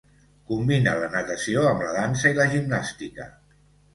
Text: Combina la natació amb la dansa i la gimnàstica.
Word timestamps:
Combina 0.51 0.93
la 1.01 1.09
natació 1.15 1.67
amb 1.71 1.85
la 1.87 1.91
dansa 1.97 2.31
i 2.31 2.39
la 2.39 2.47
gimnàstica. 2.53 3.29